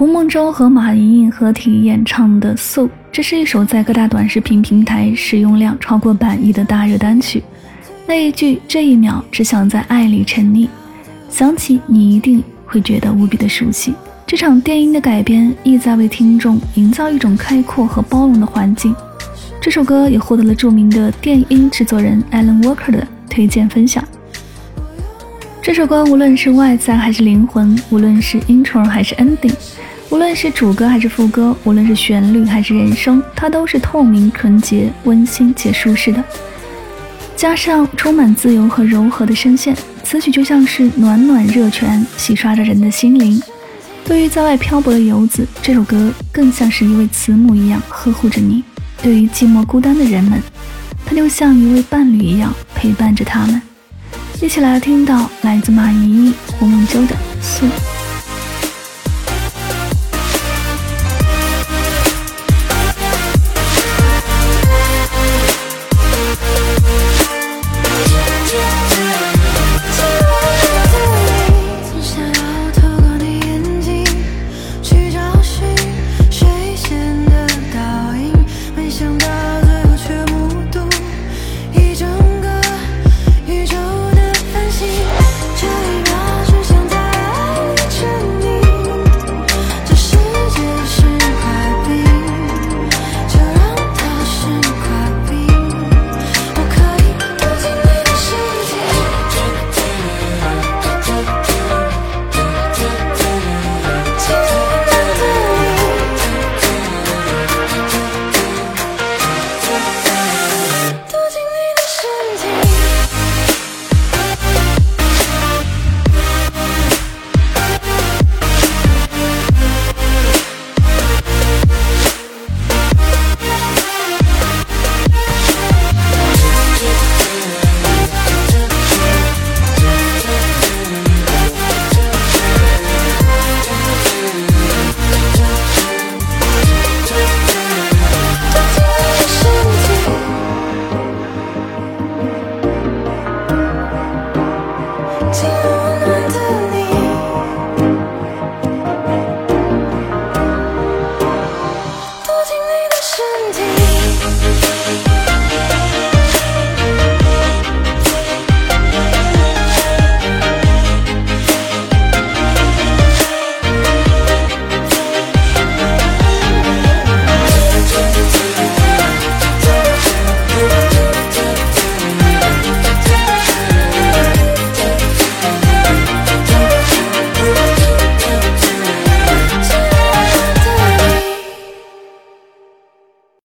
[0.00, 7.44] 胡梦舟和马莹莹合体演唱的《素》，这是一首在各大短视频平台使用量超过百亿的大热单曲。
[8.06, 10.66] 那一句“这一秒只想在爱里沉溺”，
[11.28, 13.92] 想起你一定会觉得无比的熟悉。
[14.26, 18.96] 这场电音的改编意在为听众营造一种开阔和包容的环境。
[19.60, 24.02] 这首歌也获得了著名的电音制作人 Alan Walker 的推荐分享。
[25.60, 29.52] 这首歌无论是外在还是灵魂，无论是 intro 还是 ending，
[30.10, 36.22] 无论是主歌还是副歌，无论是旋律还是人声，它都是透明、纯洁、温馨且舒适的。
[37.36, 43.40] 加上充满自由和柔和的声线，此曲就像是暖暖热泉，洗刷着人的心灵。
[44.04, 48.62] 对于在外漂泊的游子，这首歌更像是一位慈母一样呵护着你；
[49.00, 50.42] 对于寂寞孤单的人们，
[51.06, 53.62] 它就像一位伴侣一样陪伴着他们。
[54.42, 57.14] 一起来听到来自马怡、胡梦舟的。
[68.52, 68.99] Yeah.